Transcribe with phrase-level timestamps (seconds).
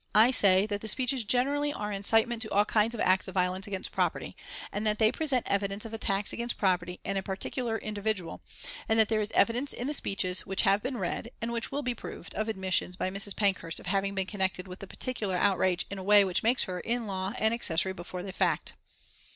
[0.15, 3.67] "I say that the speeches generally are incitement to all kinds of acts of violence
[3.67, 4.35] against property,
[4.71, 8.41] and that they present evidence of attacks against property and a particular individual,
[8.89, 11.83] and that there is evidence in the speeches which have been read, and which will
[11.83, 13.35] be proved, of admissions by Mrs.
[13.35, 16.79] Pankhurst of having been connected with the particular outrage in a way which makes her
[16.79, 18.73] in law an accessory before the fact."